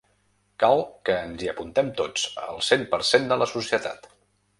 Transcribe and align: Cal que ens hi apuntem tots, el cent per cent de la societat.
Cal 0.61 0.79
que 1.09 1.17
ens 1.25 1.43
hi 1.45 1.49
apuntem 1.51 1.91
tots, 1.99 2.23
el 2.45 2.57
cent 2.69 2.87
per 2.95 3.01
cent 3.11 3.29
de 3.33 3.39
la 3.43 3.49
societat. 3.53 4.09